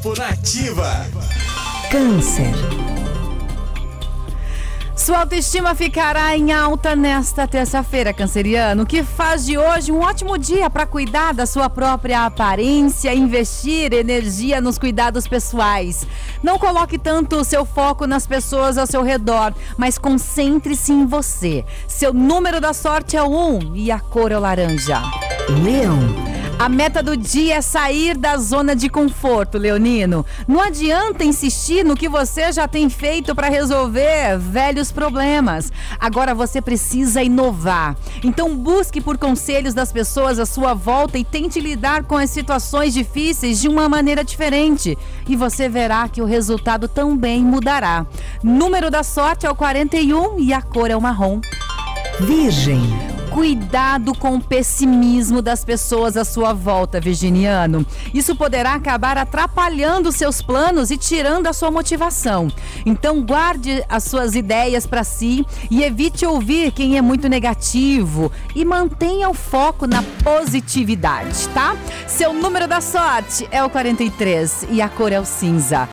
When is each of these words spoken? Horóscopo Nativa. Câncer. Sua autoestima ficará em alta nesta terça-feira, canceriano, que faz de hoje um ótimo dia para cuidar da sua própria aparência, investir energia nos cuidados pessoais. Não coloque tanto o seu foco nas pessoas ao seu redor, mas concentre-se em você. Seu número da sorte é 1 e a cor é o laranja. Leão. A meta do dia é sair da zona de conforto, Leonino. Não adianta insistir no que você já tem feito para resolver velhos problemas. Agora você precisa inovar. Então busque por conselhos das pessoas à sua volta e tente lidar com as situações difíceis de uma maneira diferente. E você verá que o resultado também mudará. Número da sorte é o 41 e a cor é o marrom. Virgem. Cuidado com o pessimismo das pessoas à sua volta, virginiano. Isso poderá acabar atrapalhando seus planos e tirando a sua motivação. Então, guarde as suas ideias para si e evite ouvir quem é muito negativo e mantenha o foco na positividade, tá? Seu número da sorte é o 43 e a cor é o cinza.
Horóscopo 0.00 0.18
Nativa. 0.18 1.06
Câncer. 1.90 2.54
Sua 4.96 5.20
autoestima 5.20 5.74
ficará 5.74 6.36
em 6.36 6.52
alta 6.52 6.94
nesta 6.94 7.46
terça-feira, 7.46 8.12
canceriano, 8.12 8.84
que 8.86 9.02
faz 9.02 9.46
de 9.46 9.56
hoje 9.56 9.90
um 9.90 10.00
ótimo 10.00 10.36
dia 10.36 10.68
para 10.68 10.86
cuidar 10.86 11.32
da 11.32 11.46
sua 11.46 11.70
própria 11.70 12.26
aparência, 12.26 13.14
investir 13.14 13.92
energia 13.92 14.60
nos 14.60 14.78
cuidados 14.78 15.26
pessoais. 15.26 16.06
Não 16.42 16.58
coloque 16.58 16.98
tanto 16.98 17.36
o 17.36 17.44
seu 17.44 17.64
foco 17.64 18.06
nas 18.06 18.26
pessoas 18.26 18.76
ao 18.76 18.86
seu 18.86 19.02
redor, 19.02 19.54
mas 19.76 19.98
concentre-se 19.98 20.92
em 20.92 21.06
você. 21.06 21.64
Seu 21.88 22.12
número 22.12 22.60
da 22.60 22.72
sorte 22.72 23.16
é 23.16 23.22
1 23.22 23.74
e 23.74 23.90
a 23.90 23.98
cor 23.98 24.32
é 24.32 24.36
o 24.36 24.40
laranja. 24.40 25.02
Leão. 25.62 26.29
A 26.60 26.68
meta 26.68 27.02
do 27.02 27.16
dia 27.16 27.54
é 27.54 27.62
sair 27.62 28.14
da 28.14 28.36
zona 28.36 28.76
de 28.76 28.90
conforto, 28.90 29.56
Leonino. 29.56 30.26
Não 30.46 30.60
adianta 30.60 31.24
insistir 31.24 31.82
no 31.86 31.96
que 31.96 32.06
você 32.06 32.52
já 32.52 32.68
tem 32.68 32.90
feito 32.90 33.34
para 33.34 33.48
resolver 33.48 34.36
velhos 34.38 34.92
problemas. 34.92 35.72
Agora 35.98 36.34
você 36.34 36.60
precisa 36.60 37.22
inovar. 37.22 37.96
Então 38.22 38.54
busque 38.54 39.00
por 39.00 39.16
conselhos 39.16 39.72
das 39.72 39.90
pessoas 39.90 40.38
à 40.38 40.44
sua 40.44 40.74
volta 40.74 41.16
e 41.16 41.24
tente 41.24 41.58
lidar 41.58 42.04
com 42.04 42.18
as 42.18 42.28
situações 42.28 42.92
difíceis 42.92 43.58
de 43.58 43.66
uma 43.66 43.88
maneira 43.88 44.22
diferente. 44.22 44.98
E 45.26 45.36
você 45.36 45.66
verá 45.66 46.10
que 46.10 46.20
o 46.20 46.26
resultado 46.26 46.88
também 46.88 47.42
mudará. 47.42 48.04
Número 48.42 48.90
da 48.90 49.02
sorte 49.02 49.46
é 49.46 49.50
o 49.50 49.54
41 49.54 50.38
e 50.38 50.52
a 50.52 50.60
cor 50.60 50.90
é 50.90 50.96
o 50.96 51.00
marrom. 51.00 51.40
Virgem. 52.20 53.09
Cuidado 53.30 54.12
com 54.12 54.34
o 54.34 54.40
pessimismo 54.40 55.40
das 55.40 55.64
pessoas 55.64 56.16
à 56.16 56.24
sua 56.24 56.52
volta, 56.52 57.00
virginiano. 57.00 57.86
Isso 58.12 58.34
poderá 58.34 58.74
acabar 58.74 59.16
atrapalhando 59.16 60.10
seus 60.10 60.42
planos 60.42 60.90
e 60.90 60.98
tirando 60.98 61.46
a 61.46 61.52
sua 61.52 61.70
motivação. 61.70 62.48
Então, 62.84 63.22
guarde 63.22 63.84
as 63.88 64.04
suas 64.04 64.34
ideias 64.34 64.84
para 64.84 65.04
si 65.04 65.46
e 65.70 65.84
evite 65.84 66.26
ouvir 66.26 66.72
quem 66.72 66.98
é 66.98 67.02
muito 67.02 67.28
negativo 67.28 68.32
e 68.54 68.64
mantenha 68.64 69.30
o 69.30 69.34
foco 69.34 69.86
na 69.86 70.02
positividade, 70.24 71.48
tá? 71.50 71.76
Seu 72.08 72.32
número 72.32 72.66
da 72.66 72.80
sorte 72.80 73.48
é 73.52 73.62
o 73.62 73.70
43 73.70 74.66
e 74.70 74.82
a 74.82 74.88
cor 74.88 75.12
é 75.12 75.20
o 75.20 75.24
cinza. 75.24 75.88